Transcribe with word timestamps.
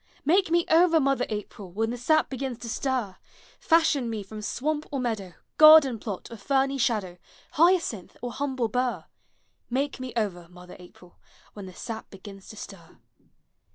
Make 0.25 0.49
me 0.49 0.65
over, 0.67 0.99
mother 0.99 1.27
April, 1.29 1.71
When 1.71 1.91
the 1.91 1.97
sap 1.99 2.27
begins 2.31 2.57
to 2.63 2.69
stir! 2.69 3.17
250 3.19 3.19
POEMS 3.19 3.37
OF 3.37 3.61
HOME. 3.61 3.69
Fashion 3.79 4.09
me 4.09 4.23
from 4.23 4.41
swamp 4.41 4.85
or 4.91 4.99
meadow, 4.99 5.33
Garden 5.59 5.99
plot 5.99 6.27
or 6.31 6.37
ferny 6.37 6.79
shadow, 6.79 7.19
Hyacinth 7.51 8.17
or 8.19 8.31
humble 8.31 8.67
burr! 8.67 9.05
Make 9.69 9.99
me 9.99 10.11
over, 10.17 10.47
mother 10.49 10.75
April, 10.79 11.19
When 11.53 11.67
the 11.67 11.73
sap 11.75 12.09
begins 12.09 12.47
to 12.47 12.55
stir! 12.57 12.97